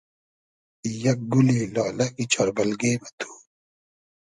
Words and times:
یئگ 1.03 1.19
گولی 1.31 1.59
لالئگی 1.73 2.25
چار 2.31 2.49
بئلگې 2.55 2.93
مہ 3.01 3.09
تو 3.19 3.29